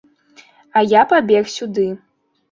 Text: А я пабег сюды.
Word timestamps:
А 0.79 0.81
я 0.99 1.03
пабег 1.11 1.45
сюды. 1.57 1.85